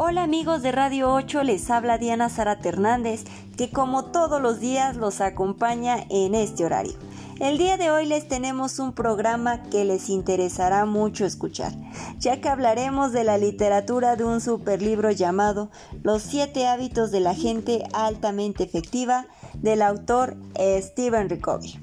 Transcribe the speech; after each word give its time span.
Hola 0.00 0.22
amigos 0.22 0.62
de 0.62 0.70
Radio 0.70 1.12
8, 1.12 1.42
les 1.42 1.68
habla 1.70 1.98
Diana 1.98 2.28
Zarate 2.28 2.68
Hernández, 2.68 3.24
que 3.56 3.72
como 3.72 4.04
todos 4.04 4.40
los 4.40 4.60
días 4.60 4.94
los 4.94 5.20
acompaña 5.20 5.96
en 6.08 6.36
este 6.36 6.64
horario. 6.64 6.92
El 7.40 7.58
día 7.58 7.76
de 7.76 7.90
hoy 7.90 8.06
les 8.06 8.28
tenemos 8.28 8.78
un 8.78 8.92
programa 8.92 9.60
que 9.64 9.84
les 9.84 10.08
interesará 10.08 10.84
mucho 10.84 11.24
escuchar, 11.24 11.72
ya 12.16 12.40
que 12.40 12.48
hablaremos 12.48 13.10
de 13.10 13.24
la 13.24 13.38
literatura 13.38 14.14
de 14.14 14.22
un 14.22 14.40
superlibro 14.40 15.10
llamado 15.10 15.68
Los 16.04 16.22
siete 16.22 16.68
hábitos 16.68 17.10
de 17.10 17.18
la 17.18 17.34
gente 17.34 17.82
altamente 17.92 18.62
efectiva 18.62 19.26
del 19.54 19.82
autor 19.82 20.36
Stephen 20.80 21.40
Covey. 21.40 21.76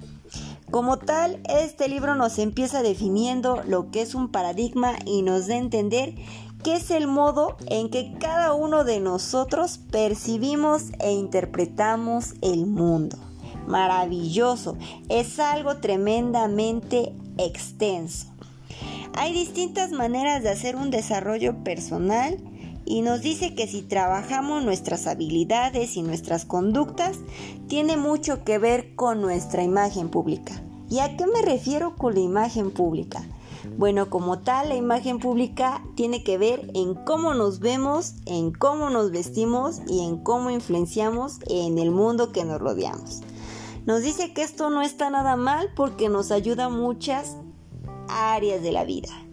Como 0.72 0.98
tal, 0.98 1.42
este 1.48 1.88
libro 1.88 2.16
nos 2.16 2.40
empieza 2.40 2.82
definiendo 2.82 3.62
lo 3.68 3.92
que 3.92 4.02
es 4.02 4.16
un 4.16 4.30
paradigma 4.30 4.94
y 5.06 5.22
nos 5.22 5.48
da 5.48 5.54
a 5.54 5.58
entender 5.58 6.16
que 6.66 6.78
es 6.78 6.90
el 6.90 7.06
modo 7.06 7.58
en 7.68 7.92
que 7.92 8.16
cada 8.20 8.54
uno 8.54 8.84
de 8.84 9.00
nosotros 9.00 9.80
percibimos 9.92 10.86
e 10.98 11.12
interpretamos 11.12 12.34
el 12.42 12.66
mundo. 12.66 13.18
Maravilloso, 13.68 14.76
es 15.08 15.38
algo 15.38 15.78
tremendamente 15.78 17.14
extenso. 17.38 18.26
Hay 19.16 19.32
distintas 19.32 19.92
maneras 19.92 20.42
de 20.42 20.50
hacer 20.50 20.76
un 20.76 20.90
desarrollo 20.90 21.64
personal 21.64 22.40
y 22.84 23.04
nos 23.04 23.22
dice 23.22 23.54
que 23.54 23.68
si 23.68 23.84
trabajamos 23.84 24.64
nuestras 24.64 25.06
habilidades 25.06 25.96
y 25.98 26.02
nuestras 26.02 26.46
conductas, 26.46 27.18
tiene 27.68 27.96
mucho 27.96 28.44
que 28.44 28.58
ver 28.58 28.96
con 28.96 29.22
nuestra 29.22 29.62
imagen 29.62 30.10
pública. 30.10 30.64
¿Y 30.90 30.98
a 30.98 31.16
qué 31.16 31.28
me 31.28 31.44
refiero 31.44 31.96
con 31.96 32.16
la 32.16 32.22
imagen 32.22 32.72
pública? 32.72 33.24
Bueno, 33.78 34.10
como 34.10 34.40
tal, 34.40 34.70
la 34.70 34.76
imagen 34.76 35.20
pública 35.20 35.84
tiene 35.96 36.24
que 36.24 36.38
ver 36.38 36.72
en 36.74 36.94
cómo 36.94 37.34
nos 37.34 37.60
vemos, 37.60 38.16
en 38.26 38.52
cómo 38.52 38.90
nos 38.90 39.12
vestimos 39.12 39.82
y 39.88 40.06
en 40.06 40.18
cómo 40.18 40.50
influenciamos 40.50 41.40
en 41.48 41.78
el 41.78 41.92
mundo 41.92 42.32
que 42.32 42.46
nos 42.46 42.60
rodeamos. 42.60 43.22
Nos 43.86 44.02
dice 44.02 44.34
que 44.34 44.42
esto 44.42 44.70
no 44.70 44.82
está 44.82 45.10
nada 45.10 45.36
mal 45.36 45.70
porque 45.76 46.10
nos 46.10 46.32
ayuda 46.32 46.66
a 46.66 46.70
muchas 46.70 47.38
áreas 48.08 48.64
de 48.64 48.72
la 48.72 48.84
vida. 48.84 49.25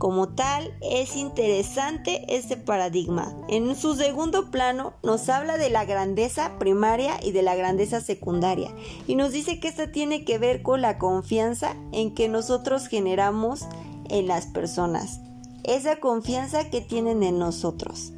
Como 0.00 0.30
tal, 0.30 0.74
es 0.80 1.14
interesante 1.14 2.24
este 2.34 2.56
paradigma. 2.56 3.36
En 3.48 3.76
su 3.76 3.94
segundo 3.96 4.50
plano 4.50 4.94
nos 5.02 5.28
habla 5.28 5.58
de 5.58 5.68
la 5.68 5.84
grandeza 5.84 6.58
primaria 6.58 7.22
y 7.22 7.32
de 7.32 7.42
la 7.42 7.54
grandeza 7.54 8.00
secundaria 8.00 8.74
y 9.06 9.14
nos 9.14 9.32
dice 9.32 9.60
que 9.60 9.68
esta 9.68 9.92
tiene 9.92 10.24
que 10.24 10.38
ver 10.38 10.62
con 10.62 10.80
la 10.80 10.96
confianza 10.96 11.76
en 11.92 12.14
que 12.14 12.30
nosotros 12.30 12.88
generamos 12.88 13.66
en 14.08 14.26
las 14.26 14.46
personas, 14.46 15.20
esa 15.64 15.96
confianza 15.96 16.70
que 16.70 16.80
tienen 16.80 17.22
en 17.22 17.38
nosotros. 17.38 18.14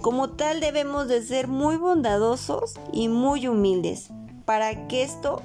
Como 0.00 0.30
tal 0.30 0.60
debemos 0.60 1.06
de 1.06 1.22
ser 1.22 1.48
muy 1.48 1.76
bondadosos 1.76 2.76
y 2.94 3.08
muy 3.08 3.46
humildes 3.46 4.08
para 4.46 4.88
que 4.88 5.02
esto 5.02 5.42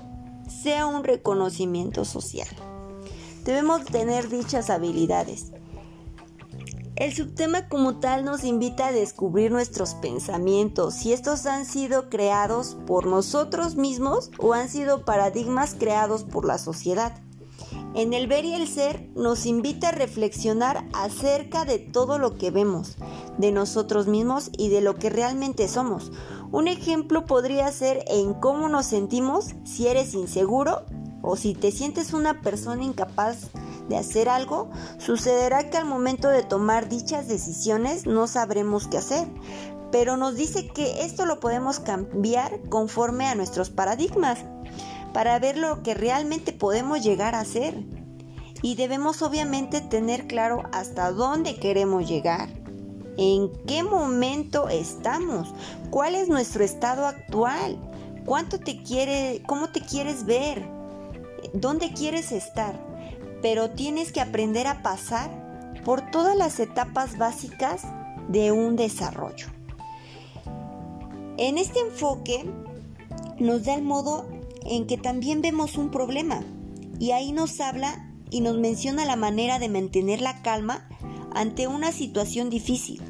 sea 0.47 0.85
un 0.85 1.03
reconocimiento 1.03 2.05
social. 2.05 2.47
Debemos 3.43 3.85
tener 3.85 4.29
dichas 4.29 4.69
habilidades. 4.69 5.51
El 6.95 7.15
subtema 7.15 7.67
como 7.67 7.99
tal 7.99 8.23
nos 8.23 8.43
invita 8.43 8.87
a 8.87 8.91
descubrir 8.91 9.51
nuestros 9.51 9.95
pensamientos, 9.95 10.93
si 10.93 11.13
estos 11.13 11.47
han 11.47 11.65
sido 11.65 12.09
creados 12.09 12.77
por 12.85 13.07
nosotros 13.07 13.75
mismos 13.75 14.29
o 14.37 14.53
han 14.53 14.69
sido 14.69 15.03
paradigmas 15.03 15.73
creados 15.73 16.23
por 16.23 16.45
la 16.45 16.59
sociedad. 16.59 17.19
En 17.95 18.13
el 18.13 18.27
ver 18.27 18.45
y 18.45 18.53
el 18.53 18.67
ser 18.67 19.09
nos 19.15 19.47
invita 19.47 19.89
a 19.89 19.93
reflexionar 19.93 20.87
acerca 20.93 21.65
de 21.65 21.79
todo 21.79 22.19
lo 22.19 22.37
que 22.37 22.51
vemos, 22.51 22.97
de 23.39 23.51
nosotros 23.51 24.07
mismos 24.07 24.51
y 24.55 24.69
de 24.69 24.81
lo 24.81 24.95
que 24.95 25.09
realmente 25.09 25.67
somos. 25.67 26.11
Un 26.51 26.67
ejemplo 26.67 27.25
podría 27.25 27.71
ser 27.71 28.03
en 28.07 28.35
cómo 28.35 28.69
nos 28.69 28.85
sentimos 28.85 29.55
si 29.63 29.87
eres 29.87 30.13
inseguro 30.13 30.85
o 31.21 31.35
si 31.35 31.53
te 31.53 31.71
sientes 31.71 32.13
una 32.13 32.41
persona 32.41 32.83
incapaz 32.83 33.49
de 33.89 33.97
hacer 33.97 34.29
algo, 34.29 34.69
sucederá 34.97 35.69
que 35.69 35.77
al 35.77 35.85
momento 35.85 36.27
de 36.29 36.43
tomar 36.43 36.89
dichas 36.89 37.27
decisiones 37.27 38.05
no 38.05 38.27
sabremos 38.27 38.87
qué 38.87 38.97
hacer. 38.97 39.27
Pero 39.91 40.15
nos 40.15 40.35
dice 40.35 40.67
que 40.67 41.03
esto 41.03 41.25
lo 41.25 41.39
podemos 41.39 41.79
cambiar 41.79 42.61
conforme 42.69 43.27
a 43.27 43.35
nuestros 43.35 43.69
paradigmas 43.69 44.39
para 45.13 45.37
ver 45.39 45.57
lo 45.57 45.83
que 45.83 45.93
realmente 45.93 46.53
podemos 46.53 47.03
llegar 47.03 47.35
a 47.35 47.41
hacer. 47.41 47.83
Y 48.61 48.75
debemos 48.75 49.21
obviamente 49.21 49.81
tener 49.81 50.27
claro 50.27 50.63
hasta 50.71 51.11
dónde 51.11 51.55
queremos 51.55 52.07
llegar, 52.07 52.47
en 53.17 53.51
qué 53.65 53.83
momento 53.83 54.69
estamos, 54.69 55.53
cuál 55.89 56.13
es 56.15 56.29
nuestro 56.29 56.63
estado 56.63 57.07
actual, 57.07 57.77
cuánto 58.25 58.59
te 58.59 58.81
quiere, 58.83 59.41
cómo 59.47 59.69
te 59.69 59.81
quieres 59.81 60.25
ver, 60.25 60.63
dónde 61.53 61.93
quieres 61.93 62.31
estar, 62.31 62.79
pero 63.41 63.71
tienes 63.71 64.11
que 64.11 64.21
aprender 64.21 64.67
a 64.67 64.81
pasar 64.81 65.29
por 65.83 66.11
todas 66.11 66.35
las 66.35 66.59
etapas 66.59 67.17
básicas 67.17 67.83
de 68.27 68.51
un 68.51 68.75
desarrollo. 68.75 69.47
En 71.37 71.57
este 71.57 71.79
enfoque 71.79 72.45
nos 73.39 73.65
da 73.65 73.73
el 73.73 73.81
modo 73.81 74.27
en 74.65 74.85
que 74.85 74.97
también 74.97 75.41
vemos 75.41 75.77
un 75.77 75.89
problema 75.89 76.41
y 76.99 77.11
ahí 77.11 77.31
nos 77.31 77.59
habla 77.59 78.11
y 78.29 78.41
nos 78.41 78.57
menciona 78.57 79.05
la 79.05 79.15
manera 79.15 79.59
de 79.59 79.69
mantener 79.69 80.21
la 80.21 80.41
calma 80.41 80.87
ante 81.33 81.67
una 81.67 81.91
situación 81.91 82.49
difícil, 82.49 83.01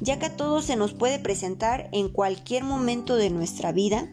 ya 0.00 0.18
que 0.18 0.26
a 0.26 0.36
todos 0.36 0.64
se 0.64 0.76
nos 0.76 0.94
puede 0.94 1.18
presentar 1.18 1.88
en 1.92 2.08
cualquier 2.08 2.64
momento 2.64 3.16
de 3.16 3.30
nuestra 3.30 3.72
vida 3.72 4.08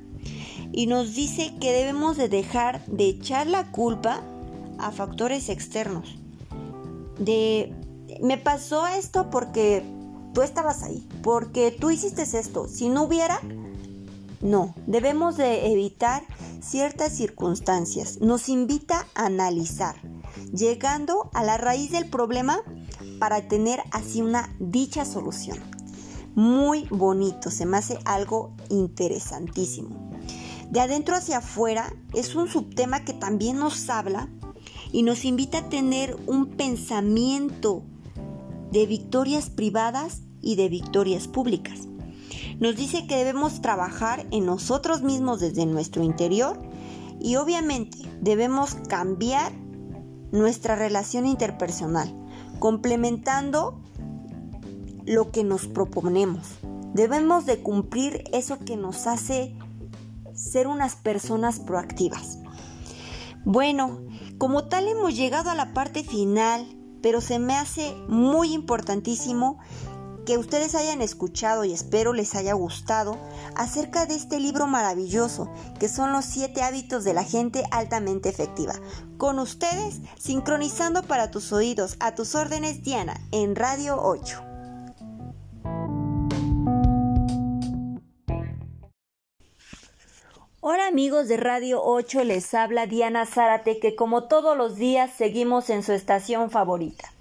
y 0.71 0.87
nos 0.87 1.13
dice 1.13 1.53
que 1.59 1.71
debemos 1.71 2.17
de 2.17 2.29
dejar 2.29 2.85
de 2.85 3.09
echar 3.09 3.47
la 3.47 3.71
culpa 3.71 4.21
a 4.77 4.91
factores 4.91 5.49
externos. 5.49 6.15
De 7.19 7.73
me 8.21 8.37
pasó 8.37 8.87
esto 8.87 9.29
porque 9.29 9.83
tú 10.33 10.41
estabas 10.41 10.83
ahí, 10.83 11.07
porque 11.23 11.71
tú 11.71 11.91
hiciste 11.91 12.23
esto. 12.23 12.67
Si 12.67 12.89
no 12.89 13.03
hubiera, 13.03 13.39
no, 14.41 14.75
debemos 14.87 15.37
de 15.37 15.71
evitar 15.71 16.23
ciertas 16.61 17.13
circunstancias. 17.13 18.19
Nos 18.21 18.49
invita 18.49 19.07
a 19.15 19.25
analizar, 19.25 19.95
llegando 20.53 21.29
a 21.33 21.43
la 21.43 21.57
raíz 21.57 21.91
del 21.91 22.09
problema 22.09 22.59
para 23.19 23.47
tener 23.47 23.81
así 23.91 24.21
una 24.21 24.53
dicha 24.59 25.05
solución. 25.05 25.59
Muy 26.35 26.87
bonito, 26.89 27.51
se 27.51 27.65
me 27.65 27.77
hace 27.77 27.99
algo 28.05 28.53
interesantísimo. 28.69 30.11
De 30.71 30.79
adentro 30.79 31.15
hacia 31.15 31.39
afuera 31.39 31.93
es 32.13 32.33
un 32.33 32.47
subtema 32.47 33.03
que 33.03 33.11
también 33.11 33.57
nos 33.57 33.89
habla 33.89 34.29
y 34.93 35.03
nos 35.03 35.25
invita 35.25 35.59
a 35.59 35.69
tener 35.69 36.15
un 36.27 36.47
pensamiento 36.47 37.83
de 38.71 38.85
victorias 38.85 39.49
privadas 39.49 40.21
y 40.41 40.55
de 40.55 40.69
victorias 40.69 41.27
públicas. 41.27 41.89
Nos 42.61 42.77
dice 42.77 43.05
que 43.05 43.17
debemos 43.17 43.61
trabajar 43.61 44.25
en 44.31 44.45
nosotros 44.45 45.01
mismos 45.01 45.41
desde 45.41 45.65
nuestro 45.65 46.03
interior 46.03 46.57
y 47.19 47.35
obviamente 47.35 47.97
debemos 48.21 48.75
cambiar 48.87 49.51
nuestra 50.31 50.77
relación 50.77 51.25
interpersonal, 51.25 52.15
complementando 52.59 53.77
lo 55.05 55.31
que 55.31 55.43
nos 55.43 55.67
proponemos. 55.67 56.47
Debemos 56.93 57.45
de 57.45 57.59
cumplir 57.59 58.23
eso 58.31 58.57
que 58.59 58.77
nos 58.77 59.05
hace 59.05 59.53
ser 60.35 60.67
unas 60.67 60.95
personas 60.95 61.59
proactivas. 61.59 62.37
Bueno, 63.43 64.01
como 64.37 64.65
tal 64.65 64.87
hemos 64.87 65.15
llegado 65.15 65.49
a 65.49 65.55
la 65.55 65.73
parte 65.73 66.03
final, 66.03 66.77
pero 67.01 67.21
se 67.21 67.39
me 67.39 67.55
hace 67.55 67.95
muy 68.07 68.53
importantísimo 68.53 69.59
que 70.25 70.37
ustedes 70.37 70.75
hayan 70.75 71.01
escuchado 71.01 71.65
y 71.65 71.73
espero 71.73 72.13
les 72.13 72.35
haya 72.35 72.53
gustado 72.53 73.17
acerca 73.55 74.05
de 74.05 74.15
este 74.15 74.39
libro 74.39 74.67
maravilloso 74.67 75.51
que 75.79 75.89
son 75.89 76.11
los 76.11 76.25
siete 76.25 76.61
hábitos 76.61 77.03
de 77.03 77.13
la 77.13 77.23
gente 77.23 77.63
altamente 77.71 78.29
efectiva. 78.29 78.73
Con 79.17 79.39
ustedes, 79.39 80.01
sincronizando 80.19 81.03
para 81.03 81.31
tus 81.31 81.51
oídos, 81.51 81.97
a 81.99 82.13
tus 82.13 82.35
órdenes 82.35 82.83
Diana, 82.83 83.19
en 83.31 83.55
Radio 83.55 83.97
8. 84.01 84.50
Hola 90.63 90.85
amigos 90.85 91.27
de 91.27 91.37
Radio 91.37 91.83
8, 91.83 92.23
les 92.23 92.53
habla 92.53 92.85
Diana 92.85 93.25
Zárate 93.25 93.79
que 93.79 93.95
como 93.95 94.25
todos 94.25 94.55
los 94.55 94.75
días 94.75 95.09
seguimos 95.11 95.71
en 95.71 95.81
su 95.81 95.91
estación 95.91 96.51
favorita. 96.51 97.11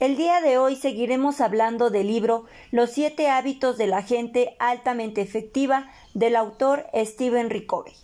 El 0.00 0.18
día 0.18 0.42
de 0.42 0.58
hoy 0.58 0.76
seguiremos 0.76 1.40
hablando 1.40 1.88
del 1.88 2.08
libro 2.08 2.44
Los 2.72 2.90
siete 2.90 3.30
hábitos 3.30 3.78
de 3.78 3.86
la 3.86 4.02
gente 4.02 4.54
altamente 4.58 5.22
efectiva 5.22 5.90
del 6.12 6.36
autor 6.36 6.84
Stephen 6.94 7.48
Covey. 7.66 7.94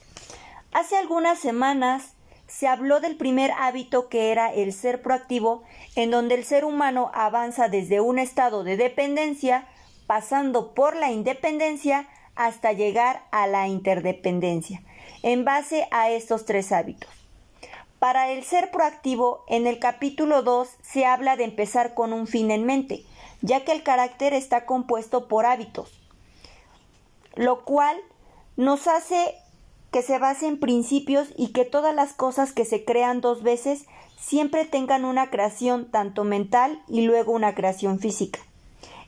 Hace 0.73 0.97
algunas 0.97 1.39
semanas 1.39 2.15
se 2.47 2.67
habló 2.67 3.01
del 3.01 3.17
primer 3.19 3.51
hábito 3.59 4.09
que 4.09 4.33
era 4.33 4.51
el 4.51 4.73
ser 4.73 5.03
proactivo, 5.03 5.63
en 5.95 6.11
donde 6.11 6.37
el 6.37 6.45
ser 6.47 6.65
humano 6.65 7.11
avanza 7.13 7.69
desde 7.69 8.01
un 8.01 8.19
estado 8.19 8.65
de 8.65 8.79
dependencia, 8.79 9.69
pasando 10.07 10.73
por 10.73 10.97
la 10.97 11.11
independencia 11.11 12.09
hasta 12.35 12.73
llegar 12.73 13.25
a 13.31 13.47
la 13.47 13.69
interdependencia, 13.69 14.83
en 15.23 15.45
base 15.45 15.87
a 15.91 16.11
estos 16.11 16.45
tres 16.45 16.73
hábitos. 16.73 17.11
Para 17.99 18.31
el 18.31 18.45
ser 18.45 18.71
proactivo, 18.71 19.45
en 19.47 19.67
el 19.67 19.79
capítulo 19.79 20.43
2 20.43 20.69
se 20.83 21.05
habla 21.05 21.37
de 21.37 21.45
empezar 21.45 21.93
con 21.93 22.15
un 22.15 22.27
fin 22.27 22.51
en 22.51 22.65
mente, 22.65 23.05
ya 23.43 23.65
que 23.65 23.73
el 23.73 23.83
carácter 23.83 24.33
está 24.33 24.65
compuesto 24.65 25.29
por 25.29 25.45
hábitos, 25.45 25.93
lo 27.35 27.65
cual 27.65 27.97
nos 28.57 28.87
hace 28.87 29.35
que 29.91 30.03
se 30.03 30.19
base 30.19 30.47
en 30.47 30.61
principios 30.61 31.29
y 31.37 31.49
que 31.49 31.65
todas 31.65 31.95
las 31.95 32.13
cosas 32.13 32.53
que 32.53 32.65
se 32.65 32.85
crean 32.85 33.21
dos 33.21 33.43
veces 33.43 33.85
siempre 34.19 34.65
tengan 34.65 35.05
una 35.05 35.31
creación 35.31 35.91
tanto 35.91 36.25
mental 36.25 36.83
y 36.89 37.03
luego 37.03 37.33
una 37.33 37.55
creación 37.55 37.99
física. 37.99 38.41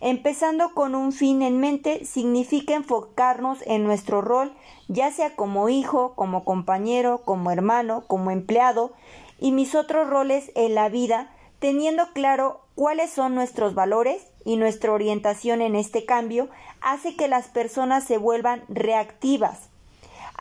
Empezando 0.04 0.74
con 0.74 0.96
un 0.96 1.12
fin 1.12 1.42
en 1.42 1.60
mente 1.60 2.04
significa 2.04 2.74
enfocarnos 2.74 3.60
en 3.66 3.84
nuestro 3.84 4.20
rol, 4.20 4.52
ya 4.88 5.12
sea 5.12 5.36
como 5.36 5.68
hijo, 5.68 6.14
como 6.16 6.44
compañero, 6.44 7.22
como 7.24 7.52
hermano, 7.52 8.02
como 8.08 8.32
empleado 8.32 8.90
y 9.38 9.52
mis 9.52 9.76
otros 9.76 10.10
roles 10.10 10.50
en 10.56 10.74
la 10.74 10.88
vida, 10.88 11.30
teniendo 11.60 12.12
claro 12.14 12.62
cuáles 12.74 13.12
son 13.12 13.36
nuestros 13.36 13.76
valores 13.76 14.26
y 14.44 14.56
nuestra 14.56 14.90
orientación 14.90 15.62
en 15.62 15.76
este 15.76 16.04
cambio, 16.04 16.48
hace 16.80 17.14
que 17.14 17.28
las 17.28 17.46
personas 17.46 18.02
se 18.02 18.18
vuelvan 18.18 18.64
reactivas. 18.68 19.68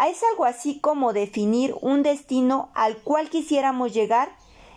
Es 0.09 0.23
algo 0.31 0.45
así 0.45 0.79
como 0.79 1.13
definir 1.13 1.75
un 1.81 2.01
destino 2.01 2.69
al 2.73 2.97
cual 2.97 3.29
quisiéramos 3.29 3.93
llegar 3.93 4.31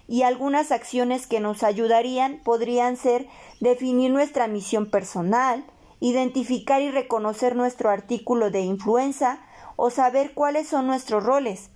y 0.09 0.23
algunas 0.23 0.73
acciones 0.73 1.27
que 1.27 1.41
nos 1.41 1.63
ayudarían 1.63 2.41
podrían 2.45 2.97
ser 2.97 3.27
definir 3.61 4.11
nuestra 4.11 4.47
misión 4.49 4.91
personal, 4.91 5.65
identificar 6.01 6.83
y 6.83 6.91
reconocer 6.91 7.57
nuestro 7.57 7.91
artículo 7.91 8.51
de 8.51 8.61
influencia 8.61 9.41
o 9.77 9.91
saber 9.91 10.33
cuáles 10.35 10.69
son 10.69 10.87
nuestros 10.87 11.25
roles. 11.25 11.71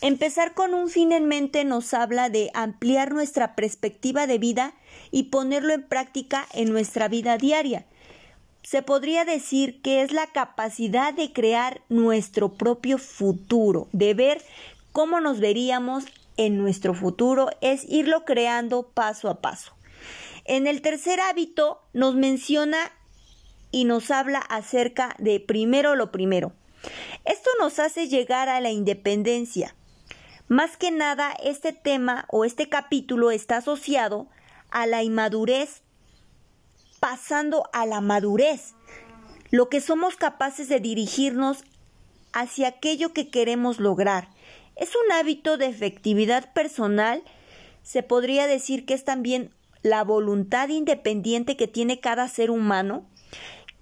Empezar 0.00 0.54
con 0.54 0.74
un 0.74 0.88
fin 0.88 1.12
en 1.12 1.26
mente 1.26 1.64
nos 1.64 1.94
habla 1.94 2.28
de 2.28 2.50
ampliar 2.54 3.12
nuestra 3.12 3.54
perspectiva 3.54 4.26
de 4.26 4.38
vida 4.38 4.74
y 5.10 5.24
ponerlo 5.24 5.72
en 5.72 5.86
práctica 5.86 6.46
en 6.52 6.72
nuestra 6.72 7.08
vida 7.08 7.38
diaria 7.38 7.86
se 8.64 8.80
podría 8.80 9.26
decir 9.26 9.82
que 9.82 10.02
es 10.02 10.10
la 10.10 10.26
capacidad 10.26 11.12
de 11.12 11.32
crear 11.32 11.82
nuestro 11.90 12.54
propio 12.54 12.96
futuro, 12.96 13.88
de 13.92 14.14
ver 14.14 14.42
cómo 14.90 15.20
nos 15.20 15.38
veríamos 15.38 16.04
en 16.36 16.58
nuestro 16.58 16.94
futuro, 16.94 17.50
es 17.60 17.84
irlo 17.88 18.24
creando 18.24 18.88
paso 18.88 19.28
a 19.28 19.40
paso. 19.40 19.74
En 20.44 20.66
el 20.66 20.82
tercer 20.82 21.20
hábito 21.20 21.82
nos 21.92 22.14
menciona 22.14 22.78
y 23.70 23.84
nos 23.84 24.10
habla 24.10 24.38
acerca 24.38 25.14
de 25.18 25.40
primero 25.40 25.96
lo 25.96 26.12
primero. 26.12 26.52
Esto 27.24 27.50
nos 27.58 27.78
hace 27.78 28.08
llegar 28.08 28.48
a 28.48 28.60
la 28.60 28.70
independencia. 28.70 29.74
Más 30.48 30.76
que 30.76 30.90
nada, 30.90 31.32
este 31.42 31.72
tema 31.72 32.26
o 32.28 32.44
este 32.44 32.68
capítulo 32.68 33.30
está 33.30 33.56
asociado 33.58 34.28
a 34.70 34.86
la 34.86 35.02
inmadurez 35.02 35.84
pasando 37.04 37.68
a 37.74 37.84
la 37.84 38.00
madurez, 38.00 38.72
lo 39.50 39.68
que 39.68 39.82
somos 39.82 40.16
capaces 40.16 40.70
de 40.70 40.80
dirigirnos 40.80 41.62
hacia 42.32 42.68
aquello 42.68 43.12
que 43.12 43.28
queremos 43.28 43.78
lograr. 43.78 44.30
Es 44.76 44.90
un 44.94 45.12
hábito 45.12 45.56
de 45.56 45.66
efectividad 45.66 46.52
personal, 46.52 47.22
se 47.82 48.02
podría 48.02 48.46
decir 48.46 48.86
que 48.86 48.94
es 48.94 49.04
también 49.04 49.50
la 49.82 50.02
voluntad 50.02 50.68
independiente 50.68 51.56
que 51.56 51.68
tiene 51.68 52.00
cada 52.00 52.28
ser 52.28 52.50
humano, 52.50 53.06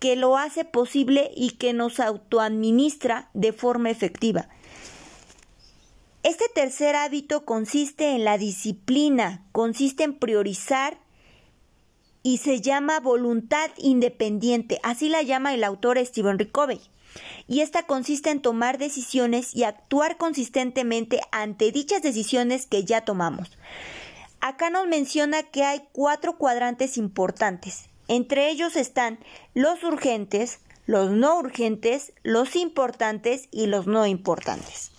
que 0.01 0.17
lo 0.17 0.37
hace 0.37 0.65
posible 0.65 1.31
y 1.35 1.51
que 1.51 1.73
nos 1.73 2.01
autoadministra 2.01 3.31
de 3.35 3.53
forma 3.53 3.89
efectiva. 3.89 4.49
Este 6.25 6.45
tercer 6.55 6.97
hábito 6.97 7.45
consiste 7.45 8.11
en 8.11 8.25
la 8.25 8.37
disciplina, 8.37 9.47
consiste 9.53 10.05
en 10.05 10.19
priorizar 10.19 10.99
y 12.23 12.39
se 12.39 12.61
llama 12.61 13.01
voluntad 13.01 13.71
independiente, 13.79 14.79
así 14.83 15.09
la 15.09 15.23
llama 15.23 15.55
el 15.55 15.65
autor 15.65 15.99
Stephen. 16.05 16.39
Covey. 16.51 16.81
Y 17.49 17.61
esta 17.61 17.85
consiste 17.85 18.31
en 18.31 18.41
tomar 18.41 18.79
decisiones 18.79 19.55
y 19.55 19.65
actuar 19.65 20.17
consistentemente 20.17 21.21
ante 21.31 21.73
dichas 21.73 22.03
decisiones 22.03 22.67
que 22.67 22.85
ya 22.85 23.03
tomamos. 23.03 23.57
Acá 24.41 24.71
nos 24.71 24.87
menciona 24.87 25.43
que 25.43 25.65
hay 25.65 25.83
cuatro 25.93 26.37
cuadrantes 26.37 26.97
importantes. 26.97 27.85
Entre 28.09 28.51
ellos 28.51 28.77
están 28.77 29.19
los 29.55 29.85
urgentes, 29.85 30.59
los 30.87 31.11
no 31.11 31.39
urgentes, 31.39 32.13
los 32.23 32.57
importantes 32.57 33.49
y 33.51 33.67
los 33.67 33.87
no 33.87 34.07
importantes. 34.07 34.91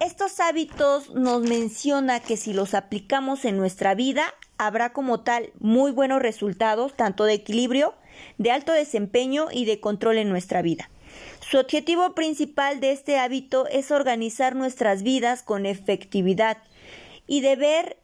Estos 0.00 0.40
hábitos 0.40 1.10
nos 1.10 1.42
menciona 1.42 2.20
que 2.20 2.36
si 2.36 2.52
los 2.52 2.74
aplicamos 2.74 3.44
en 3.44 3.56
nuestra 3.56 3.94
vida 3.94 4.24
habrá 4.58 4.92
como 4.92 5.20
tal 5.20 5.52
muy 5.58 5.90
buenos 5.92 6.22
resultados, 6.22 6.96
tanto 6.96 7.24
de 7.24 7.34
equilibrio, 7.34 7.94
de 8.38 8.50
alto 8.50 8.72
desempeño 8.72 9.48
y 9.52 9.64
de 9.64 9.80
control 9.80 10.18
en 10.18 10.28
nuestra 10.28 10.62
vida. 10.62 10.90
Su 11.40 11.58
objetivo 11.58 12.14
principal 12.14 12.80
de 12.80 12.92
este 12.92 13.18
hábito 13.18 13.66
es 13.66 13.90
organizar 13.90 14.56
nuestras 14.56 15.02
vidas 15.02 15.42
con 15.42 15.66
efectividad 15.66 16.58
y 17.26 17.40
deber 17.40 17.98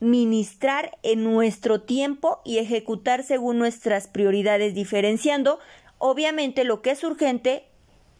ministrar 0.00 0.96
en 1.02 1.24
nuestro 1.24 1.80
tiempo 1.80 2.40
y 2.44 2.58
ejecutar 2.58 3.24
según 3.24 3.58
nuestras 3.58 4.06
prioridades, 4.06 4.74
diferenciando 4.74 5.58
obviamente 5.98 6.64
lo 6.64 6.80
que 6.82 6.92
es 6.92 7.02
urgente 7.02 7.64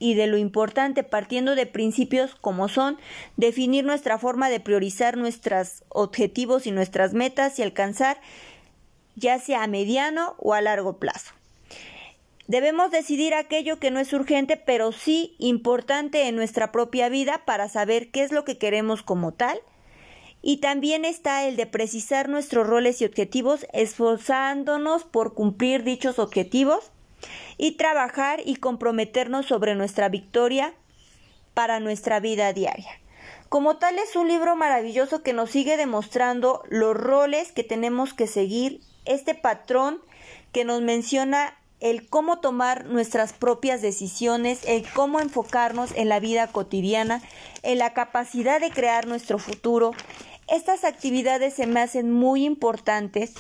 y 0.01 0.15
de 0.15 0.27
lo 0.27 0.37
importante 0.37 1.03
partiendo 1.03 1.55
de 1.55 1.67
principios 1.67 2.35
como 2.35 2.69
son 2.69 2.99
definir 3.37 3.85
nuestra 3.85 4.19
forma 4.19 4.49
de 4.49 4.61
priorizar 4.61 5.17
nuestros 5.17 5.85
objetivos 5.89 6.67
y 6.67 6.71
nuestras 6.71 7.15
metas 7.15 7.59
y 7.59 7.63
alcanzar 7.63 8.21
ya 9.19 9.39
sea 9.39 9.63
a 9.63 9.67
mediano 9.67 10.35
o 10.39 10.55
a 10.55 10.61
largo 10.61 10.99
plazo. 10.99 11.33
Debemos 12.47 12.91
decidir 12.91 13.35
aquello 13.35 13.79
que 13.79 13.91
no 13.91 14.01
es 14.01 14.13
urgente, 14.15 14.57
pero 14.57 14.91
sí 14.93 15.37
importante 15.39 16.29
en 16.29 16.37
nuestra 16.37 16.73
propia 16.73 17.11
vida 17.11 17.43
para 17.45 17.69
saber 17.69 18.11
qué 18.11 18.23
es 18.23 18.33
lo 18.33 18.45
que 18.45 18.57
queremos 18.57 19.03
como 19.03 19.33
tal. 19.33 19.61
Y 20.41 20.59
también 20.59 21.05
está 21.05 21.47
el 21.47 21.57
de 21.57 21.67
precisar 21.67 22.31
nuestros 22.31 22.67
roles 22.67 23.03
y 23.03 23.05
objetivos, 23.05 23.67
esforzándonos 23.75 25.05
por 25.05 25.35
cumplir 25.35 25.83
dichos 25.83 26.19
objetivos 26.19 26.91
y 27.59 27.73
trabajar 27.73 28.41
y 28.45 28.57
comprometernos 28.57 29.45
sobre 29.45 29.75
nuestra 29.75 30.09
victoria 30.09 30.73
para 31.53 31.81
nuestra 31.81 32.19
vida 32.19 32.53
diaria. 32.55 33.01
Como 33.49 33.79
tal 33.79 33.99
es 33.99 34.15
un 34.15 34.29
libro 34.29 34.57
maravilloso 34.57 35.23
que 35.23 35.33
nos 35.33 35.51
sigue 35.51 35.77
demostrando 35.77 36.63
los 36.69 36.97
roles 36.97 37.51
que 37.53 37.65
tenemos 37.65 38.15
que 38.15 38.27
seguir, 38.27 38.81
este 39.09 39.35
patrón 39.35 40.01
que 40.53 40.65
nos 40.65 40.83
menciona 40.83 41.55
el 41.81 42.09
cómo 42.09 42.41
tomar 42.41 42.87
nuestras 42.87 43.33
propias 43.33 43.83
decisiones, 43.83 44.61
el 44.67 44.89
cómo 44.91 45.21
enfocarnos 45.21 45.93
en 45.95 46.09
la 46.09 46.21
vida 46.21 46.49
cotidiana, 46.49 47.23
en 47.63 47.79
la 47.79 47.95
capacidad 47.95 48.61
de 48.61 48.71
crear 48.71 49.07
nuestro 49.07 49.39
futuro. 49.39 49.93
Estas 50.49 50.85
actividades 50.85 51.55
se 51.55 51.67
me 51.67 51.81
hacen 51.81 52.11
muy 52.11 52.45
importantes 52.45 53.35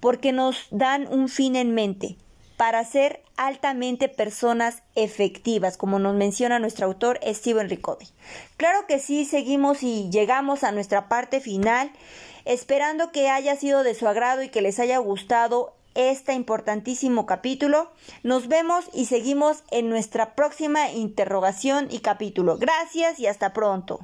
porque 0.00 0.32
nos 0.32 0.66
dan 0.70 1.06
un 1.08 1.28
fin 1.28 1.56
en 1.56 1.74
mente, 1.74 2.16
para 2.56 2.84
ser 2.84 3.22
altamente 3.36 4.08
personas 4.08 4.82
efectivas, 4.94 5.76
como 5.76 5.98
nos 5.98 6.14
menciona 6.14 6.58
nuestro 6.58 6.86
autor 6.86 7.18
Steven 7.24 7.68
Ricotti. 7.68 8.08
Claro 8.56 8.86
que 8.86 8.98
sí, 8.98 9.24
seguimos 9.24 9.82
y 9.82 10.10
llegamos 10.10 10.64
a 10.64 10.72
nuestra 10.72 11.08
parte 11.08 11.40
final, 11.40 11.90
esperando 12.44 13.12
que 13.12 13.28
haya 13.28 13.56
sido 13.56 13.82
de 13.82 13.94
su 13.94 14.06
agrado 14.08 14.42
y 14.42 14.48
que 14.48 14.62
les 14.62 14.78
haya 14.78 14.98
gustado 14.98 15.74
este 15.96 16.34
importantísimo 16.34 17.26
capítulo. 17.26 17.90
Nos 18.22 18.48
vemos 18.48 18.84
y 18.92 19.06
seguimos 19.06 19.64
en 19.70 19.88
nuestra 19.88 20.34
próxima 20.34 20.90
interrogación 20.90 21.88
y 21.90 22.00
capítulo. 22.00 22.58
Gracias 22.58 23.18
y 23.18 23.26
hasta 23.26 23.52
pronto. 23.52 24.00